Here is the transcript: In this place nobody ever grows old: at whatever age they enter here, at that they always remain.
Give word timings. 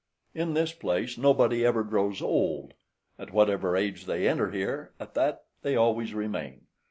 In 0.33 0.55
this 0.55 0.73
place 0.73 1.15
nobody 1.15 1.63
ever 1.63 1.83
grows 1.83 2.23
old: 2.23 2.73
at 3.19 3.31
whatever 3.31 3.77
age 3.77 4.05
they 4.07 4.27
enter 4.27 4.49
here, 4.49 4.93
at 4.99 5.13
that 5.13 5.43
they 5.61 5.75
always 5.75 6.15
remain. 6.15 6.65